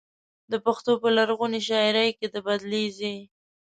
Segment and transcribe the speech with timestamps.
[0.51, 3.17] د پښتو په لرغونې شاعرۍ کې د بدلې ځای.